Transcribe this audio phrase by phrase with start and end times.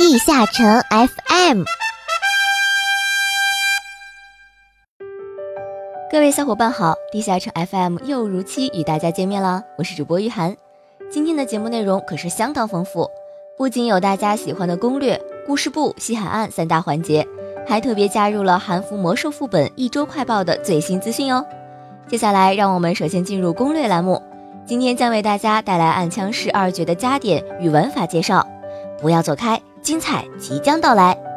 [0.00, 1.62] 地下城 FM。
[6.10, 10.56] 各位小伙伴好，地下城 FM 又如期与大家见面了，我是主播玉涵。
[11.10, 13.10] 今天的节目内容可是相当丰富，
[13.58, 17.26] 不仅有大家喜欢的攻略、故事部、西海岸三大环节，
[17.68, 21.44] 还特别加入了韩服魔兽副本一周快报的最新资讯哦。
[22.08, 24.22] 接下来，让我们首先进入攻略栏目，
[24.64, 28.46] 今天将为大家带来暗枪式二绝的加点与玩法介绍，
[28.98, 31.29] 不要走开，精彩即将到来。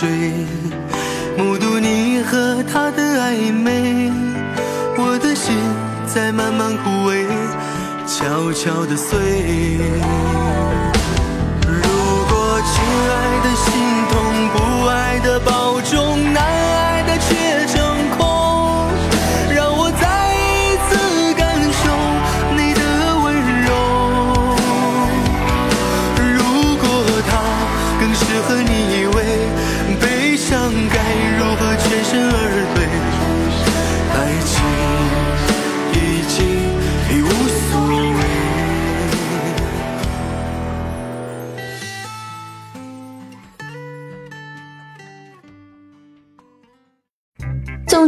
[0.00, 0.08] 水，
[1.36, 4.10] 目睹你和他的暧昧，
[4.96, 5.54] 我的心
[6.06, 7.26] 在慢慢枯萎，
[8.06, 9.76] 悄悄的碎。
[11.66, 11.82] 如
[12.30, 13.68] 果亲爱的心
[14.10, 14.14] 痛，
[14.54, 15.00] 不爱。
[15.22, 15.79] 的保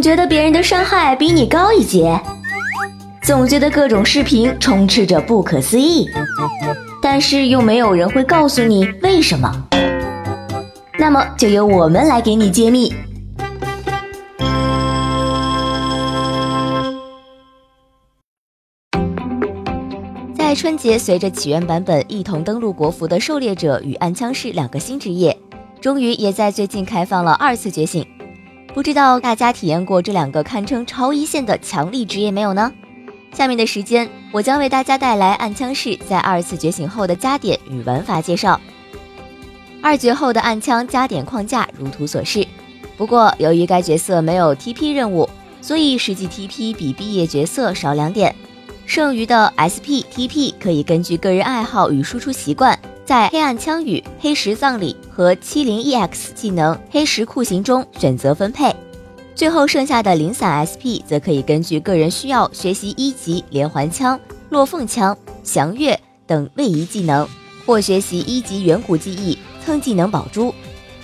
[0.03, 2.21] 觉得别人的伤害比你高一截，
[3.23, 6.09] 总觉得各种视频充斥着不可思议，
[7.01, 9.69] 但是又没有人会告诉你为什么。
[10.99, 12.93] 那么就由我们来给你揭秘。
[20.37, 25.39] 在春节随着起源版本一同登陆国服的狩猎者与暗枪士两个新职业，
[25.81, 28.05] 终于也在最近开放了二次觉醒。
[28.75, 32.73] 不知道大家体验过这两个堪称超一线的强力职业没有呢？
[33.35, 38.59] 下面的时间，我将为大家带来暗枪士在二次觉醒后的加点与玩法介绍。
[39.83, 42.47] 二绝后的暗枪加点框架如图所示，
[42.97, 45.29] 不过由于该角色没有 TP 任务，
[45.61, 48.35] 所以实际 TP 比毕业角色少两点。
[48.87, 52.79] 剩余的 SP、TP 可以根据个人爱好与输出习惯。
[53.05, 58.75] 在黑暗枪与、黑石葬礼和七零 EX 技能黑石酷刑中选择分配，
[59.35, 64.19] 最后剩下的零散 SP 则可以根据个人需要学习一级连环枪、
[64.51, 67.29] 落凤枪、降月等位移技能，
[67.67, 70.55] 或学习一级远古技艺蹭技能宝珠。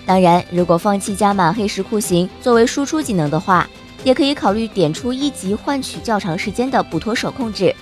[0.07, 3.69] 当然，如果放弃加满黑石酷刑作为输出技能的话，
[4.05, 7.75] 也可以考虑点出一级换取较长时间的不脱手控制。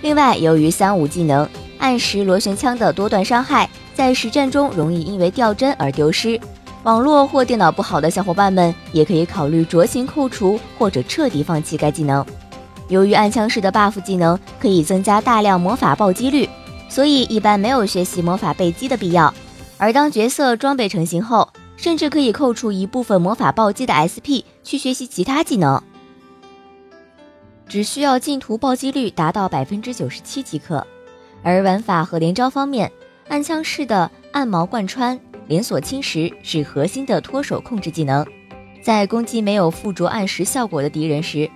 [0.00, 1.46] 另外，由于三五技能。
[1.78, 6.38] 暗时螺旋枪的多段伤害，在实战中容易因为掉帧而丢失。
[6.84, 12.24] 网络或电脑不好的小伙伴们，也可以考虑酌情扣除或者彻底放弃该技能。
[12.88, 16.48] 由于暗枪式的 buff 技能可以增加大量魔法暴击率，
[16.88, 19.32] 所以一般没有学习魔法备击的必要。
[19.76, 25.82] 而当角色装备成型后，甚至可以扣除一部分魔法暴击的 SP 去学习其他技能，
[27.68, 30.86] 只需要进图暴击率达到百分之九十七即可。
[31.42, 32.90] 而玩法和连招方面，
[33.28, 38.26] 暗枪式的暗矛贯穿、连锁侵蚀是核心的脱手控制技能。
[38.82, 41.50] 在攻击没有附着暗石效果的敌人时，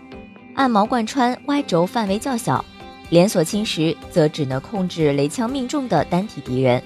[0.55, 2.65] 暗矛贯穿 Y 轴范围较小，
[3.11, 6.83] 连锁侵蚀则只能控制雷枪命中的单体敌人。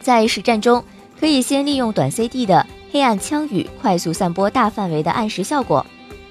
[0.00, 0.84] 在实战中，
[1.18, 5.84] 可以先利用短 CD 的黑暗枪雨快速散播大范围的暗石效果，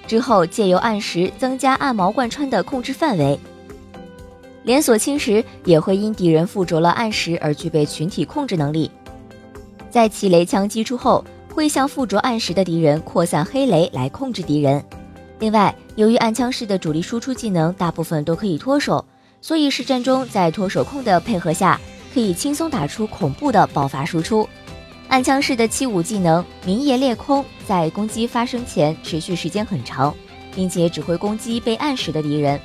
[0.05, 3.39] 之后借由暗石增加暗矛贯穿的控制范围。
[4.65, 8.89] 连锁侵蚀也会因敌人附着了暗石而具备群体控制能力，
[9.91, 11.23] 在其雷枪击出后，
[11.53, 14.83] 会向附着暗石的敌人扩散黑雷来控制敌人。
[15.39, 19.05] 另外，由于暗枪式的主力输出技能大部分都可以脱手，
[19.39, 21.79] 所以实战中在脱手控的配合下，
[22.11, 24.49] 可以轻松打出恐怖的爆发输出。
[25.09, 30.11] 暗枪式的七五技能明夜裂空，在攻击发生前持续时间很长，
[30.55, 32.59] 并且只会攻击被暗时的敌人。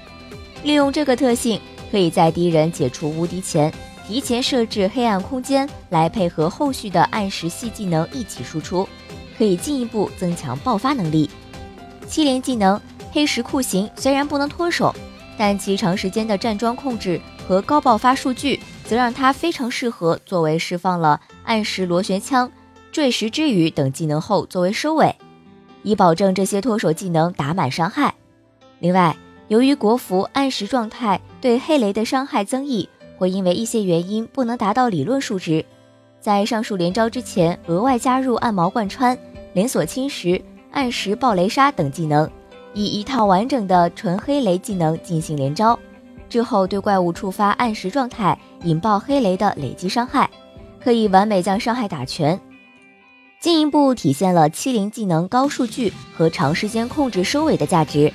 [0.62, 1.60] 利用这个特性，
[1.90, 3.72] 可以在敌人解除无敌前，
[4.06, 8.88] 提前设置黑暗空间，来配合后续的暗时系技能一起输出，
[9.36, 11.28] 可以进一步增强爆发能力。
[12.06, 12.80] 七连技能
[13.12, 14.94] 黑石酷刑虽然不能脱手，
[15.38, 21.20] 但其长时间的站桩控制和高爆发数据，则让它非常适合作为释放了。
[21.44, 22.50] 暗时螺旋枪、
[22.92, 25.16] 坠石之雨等技能后作为收尾，
[25.82, 28.14] 以保证这些脱手技能打满伤害。
[28.78, 29.16] 另外，
[29.50, 32.88] 由于国服暗时状态对黑雷的伤害增益
[33.18, 35.64] 会因为一些原因不能达到理论数值，
[36.20, 39.18] 在上述连招之前额外加入暗毛贯穿、
[39.52, 42.30] 连锁侵蚀、暗时暴雷杀等技能，
[42.74, 45.76] 以一套完整的纯黑雷技能进行连招，
[46.28, 50.30] 之后对怪物触发暗时状态引爆黑雷的累积伤害。
[50.78, 52.40] 可以完美将伤害打全，
[53.40, 58.12] 进一步体现了七零技能高数据和长时间控制收尾的价值。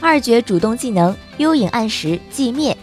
[0.00, 2.76] 二绝主动技能幽影暗时寂灭，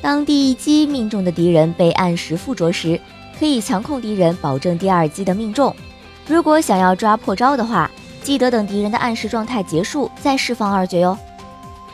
[0.00, 3.00] 当第一击命中的敌人被暗时附着时，
[3.38, 5.74] 可以强控敌人，保证第二击的命中。
[6.26, 7.90] 如果想要抓破招的话，
[8.22, 11.18] 记得等敌人的暗时状态结束再释放二绝哟。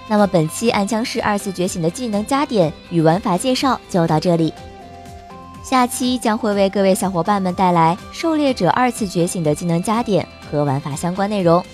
[0.08, 4.52] 那么本期暗枪式二次觉醒的技能加点与玩法介绍就到这里。
[5.62, 11.64] 下期将会为各位小伙伴们带来狩猎者二次觉醒的技能加点和玩法相关内容，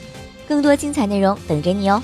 [0.47, 2.01] 更多精彩内容等着你哦。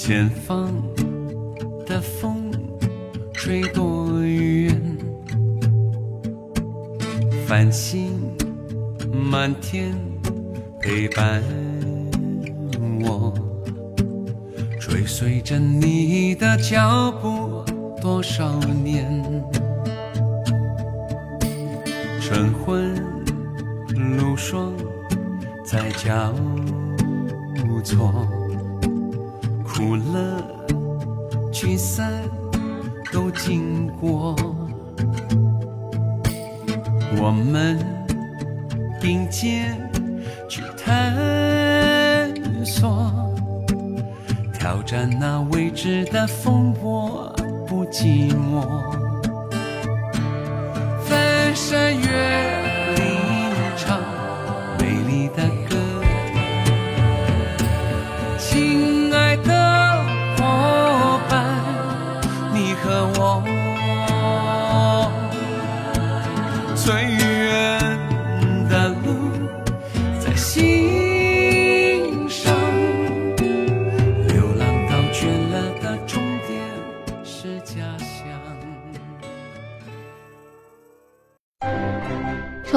[0.00, 0.72] 前方
[1.84, 2.52] 的风
[3.32, 4.80] 吹多远？
[7.44, 8.12] 繁星
[9.12, 9.92] 满天
[10.80, 11.42] 陪伴
[13.02, 13.34] 我，
[14.78, 17.64] 追随着你的脚步
[18.00, 19.04] 多少年？
[22.20, 22.94] 晨昏
[24.16, 24.72] 露霜
[25.64, 26.32] 在交
[27.82, 28.37] 错。
[29.78, 30.42] 苦乐
[31.52, 32.12] 聚散
[33.12, 34.34] 都经过，
[37.16, 37.78] 我们
[39.00, 39.78] 并肩
[40.48, 41.14] 去探
[42.64, 43.08] 索，
[44.52, 47.32] 挑战那未知的风波，
[47.64, 48.66] 不寂寞。
[51.04, 52.37] 翻山越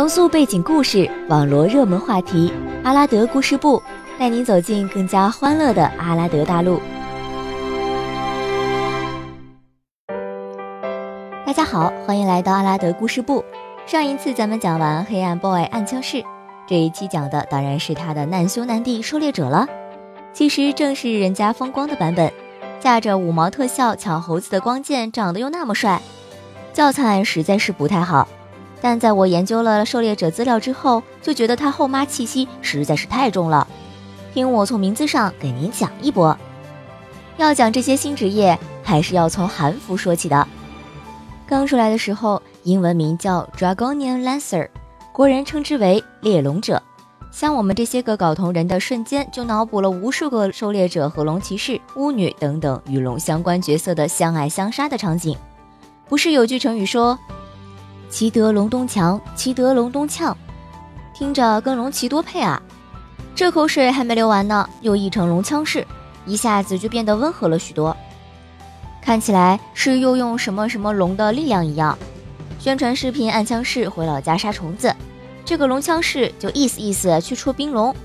[0.01, 2.51] 重塑背景故事，网罗热门话题，
[2.84, 3.79] 阿拉德故事部
[4.17, 6.81] 带您走进更加欢乐的阿拉德大陆。
[11.46, 13.46] 大家好，欢迎来到阿拉德故事部。
[13.86, 16.24] 上一次咱们讲完黑暗 boy 暗枪士，
[16.67, 19.67] 这一期讲的当然是他的难兄难弟狩猎者了。
[20.34, 22.34] 其实正是人家风光的版本，
[22.79, 26.01] 架着五毛特效抢猴子的光剑，长得又那么帅，
[26.74, 28.27] 教材实在是不太好。
[28.81, 33.67] 但在我研究了狩猎者资料之后，就觉得他后妈气息实在是太重了。
[34.33, 36.35] 听我从名字上给您讲一波。
[37.38, 40.47] 要讲这些新职业，还是要从韩服说起的。
[41.45, 44.69] 刚出来的时候，英文名叫 Dragonian Lancer，
[45.11, 46.81] 国人称之为猎龙者。
[47.31, 55.38] 像我们这些个搞同人的，瞬间就脑补了无数个狩猎者和龙骑士、巫女等等与龙相关角色的相爱相杀的场景。
[56.09, 57.17] 不是有句成语说？
[58.12, 60.36] 骑得龙东强，骑得龙东呛，
[61.13, 62.62] 听着跟龙骑多配啊！
[63.34, 65.88] 这口水还没流完呢，又译成龙枪士，
[66.25, 67.96] 一下子就变得温和了许多。
[69.01, 71.98] 看起来是又用什么什么龙的力量一样。
[72.60, 74.94] 宣传视频暗枪式回老家杀虫子，
[75.46, 77.96] 这个龙枪式就意思意思去戳冰龙。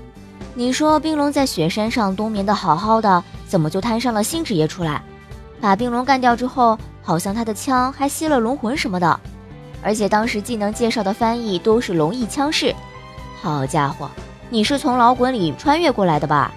[0.55, 5.03] 你说冰龙在雪山上冬眠的好好的，怎么就摊上了新职业出来？
[5.59, 9.19] 把冰龙干掉之后，好像他的枪还吸了龙魂什么的，
[9.81, 12.73] 而且当时技能介绍的翻译都是龙翼枪士。
[13.41, 14.09] 好家伙，
[14.49, 16.51] 你是从老滚里穿越过来的吧？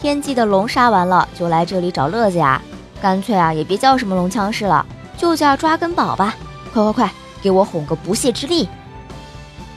[0.00, 2.60] 天际的龙杀完了就来这里找乐子呀？
[3.00, 4.84] 干脆啊也别叫什么龙枪士了，
[5.16, 6.34] 就叫抓根宝吧！
[6.72, 8.68] 快快快，给我哄个不懈之力！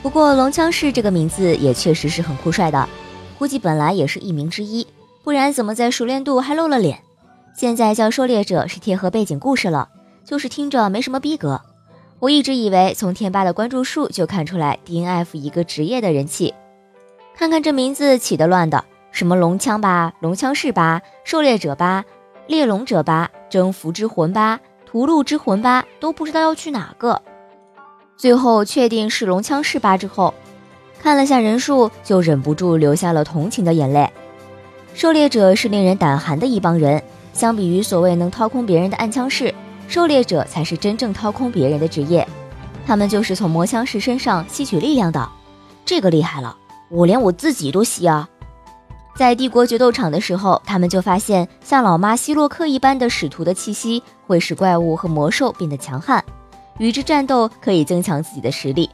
[0.02, 2.88] 不过龙枪士这个名字也确实是很酷帅的，
[3.38, 4.86] 估计本来也是艺名之一，
[5.24, 7.00] 不然怎么在熟练度还露了脸？
[7.56, 9.88] 现在叫狩猎者是贴合背景故事了，
[10.24, 11.60] 就是听着没什么逼格。
[12.26, 16.52] 我一直以为从天霸的关注数就看出来 DNF 一个职业的人气。
[17.36, 22.04] 看看这名字起得乱的，什么龙枪吧、龙枪士吧、狩猎者吧、
[22.48, 27.22] 猎龙者吧、征服之魂吧、屠戮之魂吧，都不知道要去哪个。
[28.16, 30.34] 最后确定是龙枪士吧之后，
[31.00, 34.10] 看了下人数，就忍不住流下了同情的眼泪。
[34.94, 37.00] 狩猎者是令人胆寒的一帮人。
[37.32, 39.54] 相比于所谓能掏空别人的暗枪士，
[39.88, 42.26] 狩猎者才是真正掏空别人的职业。
[42.86, 45.28] 他们就是从魔枪士身上吸取力量的，
[45.84, 46.56] 这个厉害了，
[46.88, 48.28] 我连我自己都吸啊！
[49.16, 56.24] 在帝国决斗场的时候，他们就发现像老妈希洛克一般的使徒的气息会使怪物和魔兽变得强悍，
[56.78, 58.88] 与之战斗可以增强自己的实力。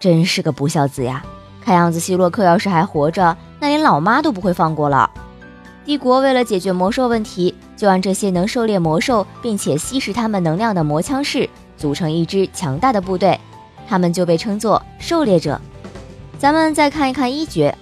[0.00, 1.24] 真是个不孝子呀！
[1.62, 5.10] 看样子希洛克要是还活着，那连老妈都不会放过了。
[5.84, 13.38] 帝国为了解决魔兽问题，就让这些能狩猎魔兽并且吸食他们能量的魔枪士组成一支强大的部队，
[13.86, 15.60] 他们就被称作狩猎者。
[16.38, 17.76] 咱们再看一看一绝，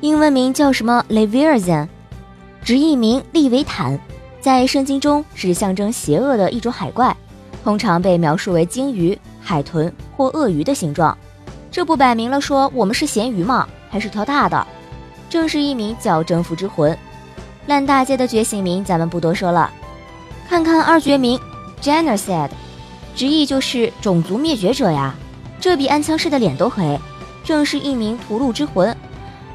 [0.00, 1.86] 英文名叫什么 Leviathan，
[2.64, 3.98] 直译名利维坦，
[4.40, 7.16] 在圣经中是象征邪恶的一种海怪，
[7.62, 11.16] 通常被描述为鲸鱼、海豚或鳄鱼的形状。
[11.70, 13.66] 这不摆明了说我们是咸鱼吗？
[13.88, 14.66] 还是条大的？
[15.28, 16.96] 正是一名叫征服之魂，
[17.66, 19.70] 烂大街的觉醒名咱们不多说了。
[20.48, 21.38] 看看二绝名
[21.80, 22.50] Genocide，
[23.14, 25.14] 直译就是种族灭绝者呀，
[25.60, 26.98] 这比安枪士的脸都黑。
[27.44, 28.96] 正是一名屠戮之魂。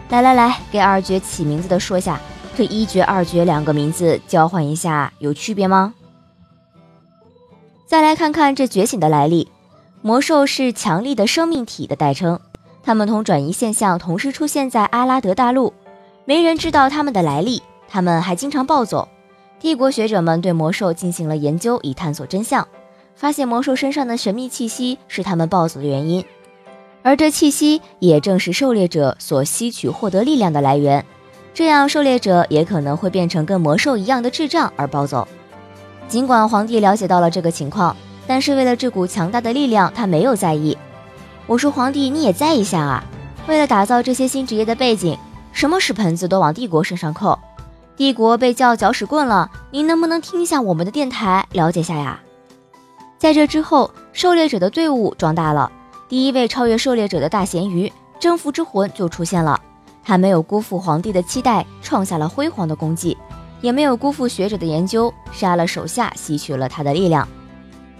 [0.10, 2.20] 来来来，给二绝起名字的说下，
[2.56, 5.94] 这一绝二绝两个名字交换一下有区别吗？
[7.86, 9.50] 再来看看这觉醒的来历，
[10.01, 12.40] 魔兽是强力的生命体的代称。
[12.84, 15.74] 他们同转移现象同时出现在阿拉德大陆，
[16.26, 17.62] 没人知道他们的来历。
[17.88, 19.08] 他们还经常暴走。
[19.60, 22.68] 帝国学者们对魔兽进行了研究，以探索真相，
[23.16, 26.26] 发现魔兽身上的神秘气息是他们暴走的原因，
[27.04, 31.06] 而这气息也正是狩猎者所吸取获得力量的来源。
[31.54, 35.28] 这样，狩猎者也可能会变成跟魔兽一样的智障而暴走。
[36.08, 37.96] 尽管皇帝了解到了这个情况，
[38.26, 40.78] 但是为了这股强大的力量，他没有在意。
[41.51, 43.03] 我说皇帝，你也在一下啊！
[43.46, 45.17] 为了打造这些新职业的背景，
[45.51, 47.38] 什么屎盆子都往帝国身上扣，
[47.98, 49.51] 帝国被叫搅屎棍了。
[49.70, 52.22] 您能不能听一下我们的电台，了解下呀？
[53.17, 55.70] 在这之后，狩猎者的队伍壮大了，
[56.08, 59.60] 第一位超越狩猎者的大咸鱼征服之魂就出现了。
[60.05, 63.17] 他没有辜负皇帝的期待，创下了辉煌的功绩，
[63.60, 67.27] 也没有辜负学者的研究，杀了手下，吸取了他的力量。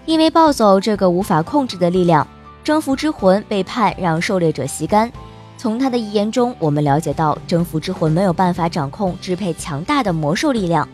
[0.06, 2.26] 因为暴走这个无法控制的力量。
[2.64, 5.10] 征服之魂被判让狩猎者吸干。
[5.56, 10.88] 从他的遗言中，我们了解到，征服之魂没有办法掌控支配强大的魔兽力量，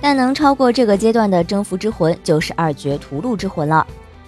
[0.00, 3.86] 但能超过这个阶段的征服之魂就是二绝屠戮之魂了。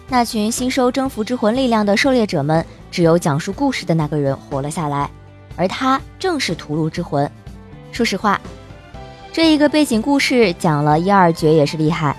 [0.08, 5.10] 那群吸收征服之魂力量的狩猎者们，只有讲述故事的那个人活了下来，
[5.56, 7.28] 而他正是屠戮之魂。
[7.90, 8.40] 说实话，
[9.32, 12.14] 这一个背景故事讲了一二绝也是厉害，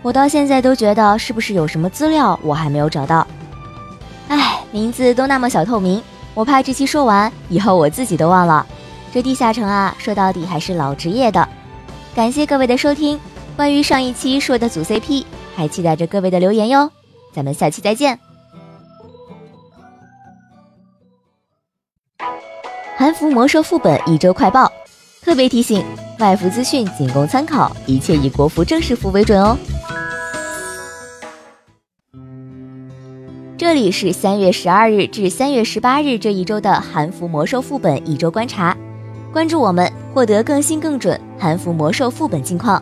[0.00, 3.26] 我到现在都觉得是不是有什么资料我还没有找到。
[4.76, 6.02] 名字都那么小透明，
[6.34, 8.66] 我怕这期说完以后我自己都忘了。
[9.10, 11.48] 这地下城啊，说到底还是老职业的。
[12.14, 13.18] 感谢各位的收听，
[13.56, 15.24] 关于上一期说的组 CP，
[15.56, 16.90] 还期待着各位的留言哟。
[17.32, 18.18] 咱们下期再见。
[22.98, 24.70] 韩服魔兽副本一周快报，
[25.22, 25.82] 特别提醒：
[26.18, 29.56] 外服资讯仅供参考，一切以国服正式服为准哦。
[33.66, 38.76] 这里是三月十二日至三月十八日这一周的韩服魔兽副本一周观察，
[39.32, 42.80] 关注我们，获得更新更准韩服魔兽副本近况。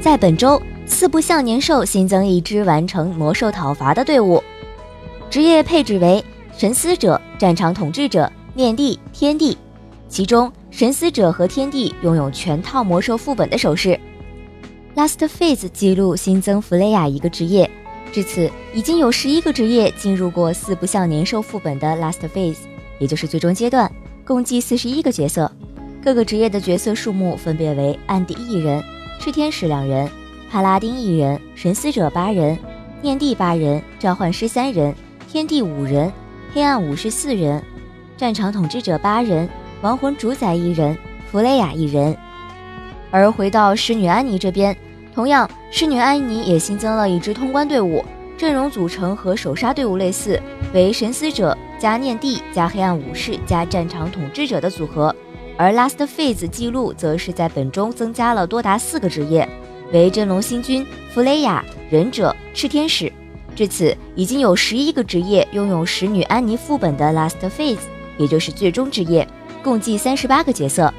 [0.00, 4.40] 在本周，四不像年兽新增一支完成魔兽讨伐的队伍，
[5.28, 6.24] 职业配置为
[6.56, 9.58] 神思者、战场统治者、念帝、天帝，
[10.08, 13.98] 其中神思者和天帝拥有全套魔兽副本的手势。
[14.94, 17.68] Last Phase 记录新增弗雷亚一个职业，
[18.12, 22.58] 至此已经有十一个职业进入过四不像年兽副本的 Last Phase，
[22.98, 23.90] 也就是最终阶段。
[24.22, 25.50] 共计四十一个角色，
[26.04, 28.82] 各个职业的角色数目分别为：暗地一人、
[29.18, 30.10] 炽天使两人、
[30.50, 32.58] 帕拉丁一人、神思者八人、
[33.00, 34.94] 念帝八人、召唤师三人、
[35.26, 36.12] 天地五人、
[36.52, 37.62] 黑暗武士四人、
[38.18, 39.48] 战场统治者八人、
[39.80, 40.94] 亡魂主宰一人、
[41.30, 42.14] 弗雷亚一人。
[43.12, 44.76] 而回到侍女安妮这边，
[45.14, 48.02] 同样，侍女安妮也新增了一支通关队伍，
[48.38, 50.40] 阵容组成和首杀队伍类似，
[50.72, 55.14] 为神思者加念帝加黑暗武士加战场统治者的组合。
[55.58, 59.46] 而 Last Phase 记录则是在本中增加了多达四个职业，
[59.92, 63.12] 为真龙星君、弗雷亚、忍者、炽天使。
[63.54, 67.76] 至此，已经有十一个职业拥有使女安妮副本的 Last Phase，
[68.16, 69.28] 也就是最终职业，
[69.62, 70.92] 共计三十八个角色。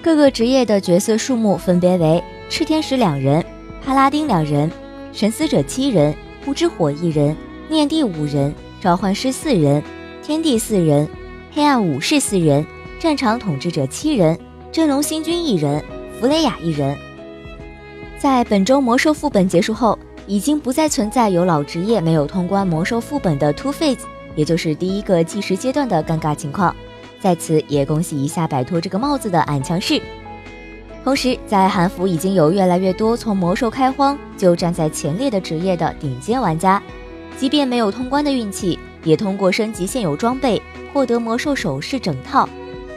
[0.00, 3.44] 各个职业的角色数目分别为：炽天使两人，
[3.84, 4.70] 帕拉丁两人，
[5.12, 6.14] 神思者七人，
[6.44, 7.36] 不知火一人，
[7.68, 9.82] 念帝五人，召唤师四人，
[10.22, 11.06] 天地四人，
[11.52, 12.64] 黑暗武士四人，
[13.00, 14.38] 战场统治者七人，
[14.70, 15.82] 真龙星君一人，
[16.20, 16.96] 弗雷亚一人。
[18.18, 24.00] 在本周魔兽副本结束后，已经不再存在有老职业没有通关魔兽副本的 Two Phase，
[24.36, 26.74] 也就是第一个计时阶段的尴尬情况。
[27.20, 30.00] 在此也恭喜一下摆脱这个帽子的俺强士。
[31.04, 36.82] 同时，在韩服已经有越来越多从魔兽开荒就站在前列的职业的顶尖玩家，
[37.38, 40.60] 即便没有通关的运气，也通过升级现有装备
[40.92, 42.46] 获得魔兽首饰整套。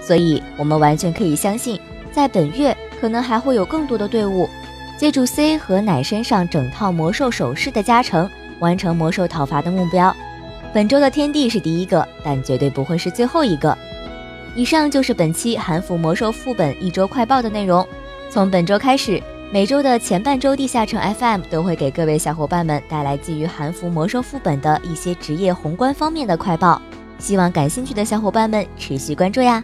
[0.01, 1.79] 所以，我们完全可以相信，
[2.11, 4.49] 在本月可能还会有更多的队伍，
[4.97, 10.13] 借助 C 和奶身上整套魔兽首饰的加成，完成魔兽讨伐的目标。
[10.73, 13.77] 本周的天地是第一个，但绝对不会是最后一个。
[14.55, 17.87] 以上就是本期韩服魔兽副本一周快报的内容。
[18.29, 26.81] 从本周开始，每周的前半周，地下城 FM 都会给各位小伙伴们带来基于韩服魔兽副本的一些职业宏观方面的快报。
[27.17, 29.63] 希望感兴趣的小伙伴们持续关注呀。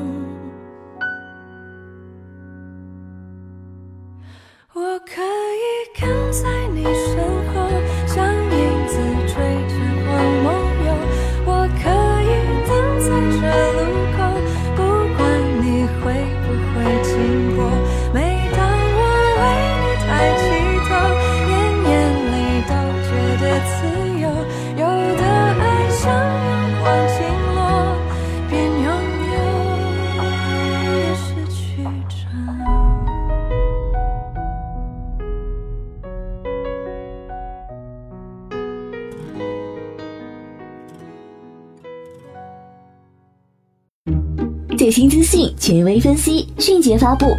[45.61, 47.37] 权威分析，迅捷发布，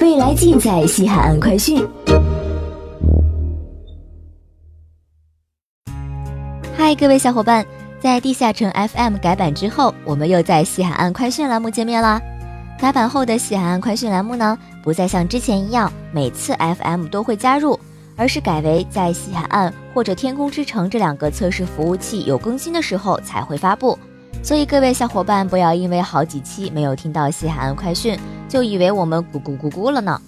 [0.00, 1.84] 未来尽在西海岸快讯。
[6.76, 7.66] 嗨，各位小伙伴，
[7.98, 12.22] 在地下城 FM 改版之后，我们又在西海岸快讯栏目见面啦。
[12.78, 17.76] 改版后的西海岸快讯栏目呢，不再像之前一样每次 FM 都会加入，
[18.14, 23.98] 而是改为在西海岸或者天空之城这两个测试服务器有更新的时候才会发布。
[24.46, 28.16] 所以各位小伙伴不要因为好几期没有听到西海岸快讯，
[28.48, 30.22] 就以为我们咕咕咕咕了呢。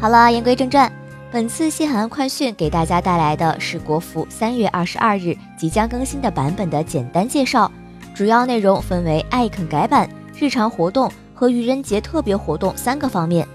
[0.00, 0.90] 好了，言归正传，
[1.30, 7.70] 本次西海岸快讯给大家带来的是国服三月二十二日即将更新的版本的简单介绍，
[8.12, 13.46] 主要内容分为艾肯改版、日常活动和愚人节特别活动三个方面。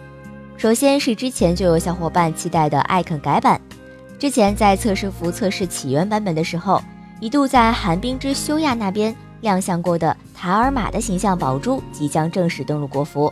[0.55, 3.59] 首先是之前就有小伙伴期待的艾肯改版，
[4.17, 6.81] 之前在测试服测试起源版本的时候，
[7.19, 9.13] 一度在寒冰之修亚那边。
[9.41, 13.31] 亮相过的塔尔玛的形象宝珠即将正式登陆国服，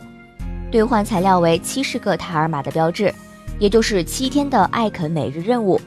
[0.70, 3.12] 兑换材料为七十个塔尔玛的标志，
[3.58, 5.80] 也就是七天的艾肯每日任务。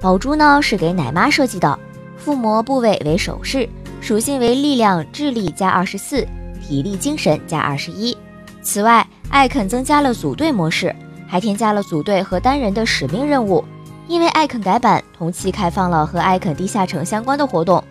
[0.00, 1.78] 宝珠呢是给奶妈设计的，
[2.16, 3.68] 附魔部位为首饰，
[4.00, 6.26] 属性为力量、智力加二十四，
[6.60, 8.16] 体力精神加二十一。
[8.62, 10.94] 此外，艾肯增加了组队模式，
[11.26, 13.64] 还添加了组队和单人的使命任务。
[14.06, 17.82] 因为艾肯改版，同期开放了和艾肯地下城相关的活动。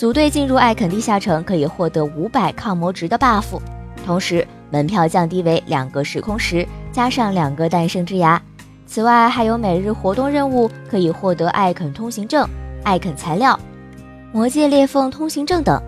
[0.00, 3.60] 组队进入艾肯地下城可以获得五百抗魔值的 buff，
[4.02, 8.40] 同时门票降低为两个时空石加上两个诞生之牙。
[8.86, 12.48] 此外，还有每日活动任务可以获得艾肯通行证、
[12.82, 13.60] 艾肯材料、
[14.32, 15.78] 魔界裂缝通行证等。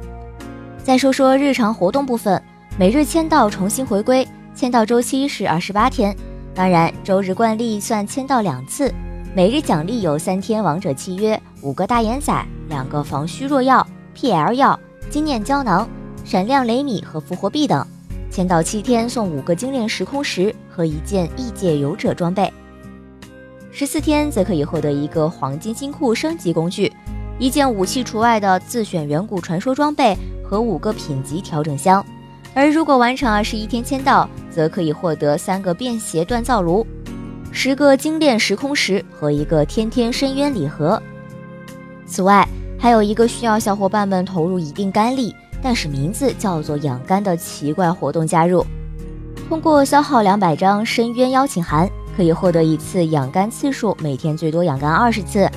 [0.85, 2.38] 再说说日常活动部分，
[2.77, 6.14] 每日签到重新回归，签到周期是二十八天，
[6.55, 8.92] 当然周日惯例算签到两次。
[9.35, 14.79] 每日奖励有三天王者契约、五个大眼仔、两个防虚弱药、PL 药、
[15.11, 15.88] 经验胶囊、
[16.25, 17.87] 闪亮雷米和复活币等。
[18.31, 22.51] 签到七天送五个精炼时空石和一件异界勇者装备。
[23.70, 26.90] 十四天则可以获得一个黄金金库升级工具，
[27.38, 32.05] 一件武器除外的自选远古传说装备和五个品级调整箱。
[32.55, 36.87] 而如果完成二十一天签到，则可以获得三个便携锻造炉。
[37.51, 41.03] 十个精炼时空石和一个天天深渊礼盒。
[42.07, 42.48] 此外，
[42.82, 48.66] 还有一个需要小伙伴们投入一定肝力，但是名字叫做养肝的奇怪活动加入。
[49.48, 55.48] 通过消耗两百张深渊邀请函，可以获得一次养肝次数，每天最多养肝二十次。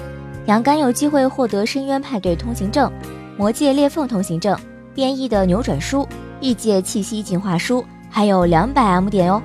[0.45, 2.91] 养肝有机会获得深渊派对通行证、
[3.39, 4.55] 魔界裂缝通行证、
[4.93, 6.07] 变异的扭转书、
[6.39, 9.41] 异界气息进化书，还有两百 M 点哦。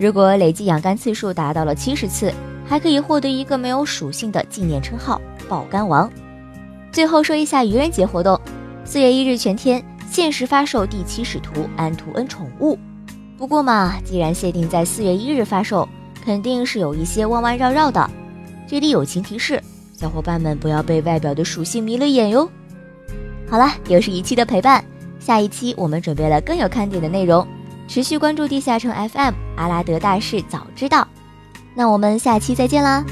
[0.00, 2.34] 如果累计养肝次数达到了七十次，
[2.66, 6.10] 还可以获得一个没有属性的纪念称号“爆肝王”。
[6.92, 8.40] 最后说一下愚人节活动：
[8.84, 12.78] 四月一日全天限时发售第七使徒安图恩宠物。
[13.38, 15.88] 不过嘛，既然限定在四月一日发售，
[16.24, 18.10] 肯定是有一些弯弯绕绕的。
[18.66, 19.62] 这里友情提示，
[19.96, 22.50] 小伙伴们不要被外表的属性迷了眼哟。
[23.48, 24.84] 好了，又是一期的陪伴，
[25.18, 27.46] 下一期我们准备了更有看点的内容。
[27.88, 31.06] 持续关注地下城 FM，阿拉德大事早知道。
[31.74, 33.04] 那我们下期再见啦！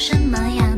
[0.00, 0.69] 什么样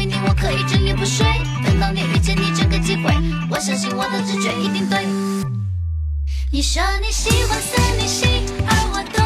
[0.00, 1.26] 为你我可以整夜不睡。
[1.62, 3.12] 等到你遇见你这个机会，
[3.50, 5.04] 我相信我的直觉一定对。
[6.50, 8.24] 你说你喜欢森女系，
[8.66, 9.19] 而我